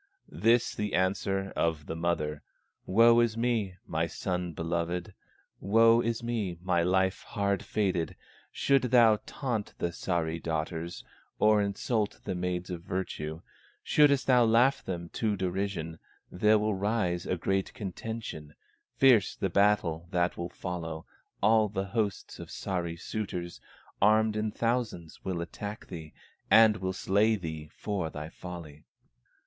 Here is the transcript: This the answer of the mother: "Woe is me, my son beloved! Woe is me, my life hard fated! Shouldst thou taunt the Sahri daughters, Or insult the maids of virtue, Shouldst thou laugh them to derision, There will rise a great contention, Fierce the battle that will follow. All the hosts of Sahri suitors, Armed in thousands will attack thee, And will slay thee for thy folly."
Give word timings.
This 0.31 0.73
the 0.73 0.95
answer 0.95 1.53
of 1.55 1.85
the 1.85 1.95
mother: 1.95 2.41
"Woe 2.87 3.19
is 3.19 3.37
me, 3.37 3.75
my 3.85 4.07
son 4.07 4.51
beloved! 4.51 5.13
Woe 5.59 6.01
is 6.01 6.23
me, 6.23 6.57
my 6.63 6.81
life 6.81 7.21
hard 7.21 7.63
fated! 7.63 8.15
Shouldst 8.51 8.89
thou 8.89 9.19
taunt 9.27 9.75
the 9.77 9.89
Sahri 9.91 10.41
daughters, 10.41 11.03
Or 11.37 11.61
insult 11.61 12.19
the 12.23 12.33
maids 12.33 12.71
of 12.71 12.81
virtue, 12.81 13.41
Shouldst 13.83 14.25
thou 14.25 14.43
laugh 14.43 14.83
them 14.83 15.09
to 15.09 15.35
derision, 15.35 15.99
There 16.31 16.57
will 16.57 16.73
rise 16.73 17.27
a 17.27 17.37
great 17.37 17.71
contention, 17.75 18.55
Fierce 18.97 19.35
the 19.35 19.51
battle 19.51 20.07
that 20.09 20.35
will 20.35 20.49
follow. 20.49 21.05
All 21.43 21.69
the 21.69 21.85
hosts 21.85 22.39
of 22.39 22.49
Sahri 22.49 22.99
suitors, 22.99 23.61
Armed 24.01 24.35
in 24.35 24.49
thousands 24.49 25.23
will 25.23 25.41
attack 25.41 25.85
thee, 25.89 26.11
And 26.49 26.77
will 26.77 26.91
slay 26.93 27.35
thee 27.35 27.69
for 27.71 28.09
thy 28.09 28.29
folly." 28.29 28.85